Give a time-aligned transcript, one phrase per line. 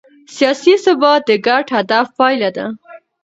[0.35, 2.65] سیاسي ثبات د ګډ هدف پایله ده